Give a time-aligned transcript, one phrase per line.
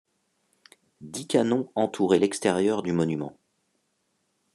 [1.01, 3.37] Dix canons entouraient l'extérieur du monument.